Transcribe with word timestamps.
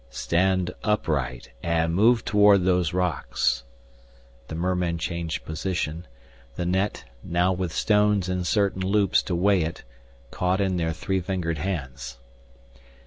"Stand 0.09 0.73
upright 0.83 1.51
and 1.61 1.93
move 1.93 2.25
toward 2.25 2.63
those 2.63 2.91
rocks." 2.91 3.65
The 4.47 4.55
mermen 4.55 4.97
changed 4.97 5.45
position, 5.45 6.07
the 6.55 6.65
net, 6.65 7.03
now 7.23 7.53
with 7.53 7.71
stones 7.71 8.27
in 8.27 8.43
certain 8.43 8.81
loops 8.81 9.21
to 9.21 9.35
weigh 9.35 9.61
it, 9.61 9.83
caught 10.31 10.59
in 10.59 10.77
their 10.77 10.91
three 10.91 11.21
fingered 11.21 11.59
hands. 11.59 12.17